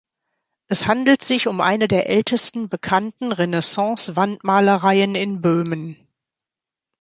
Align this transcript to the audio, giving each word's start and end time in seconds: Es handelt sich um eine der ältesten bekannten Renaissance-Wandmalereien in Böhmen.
Es 0.67 0.87
handelt 0.87 1.23
sich 1.23 1.47
um 1.47 1.61
eine 1.61 1.87
der 1.87 2.09
ältesten 2.09 2.69
bekannten 2.69 3.31
Renaissance-Wandmalereien 3.31 5.13
in 5.13 5.41
Böhmen. 5.41 5.95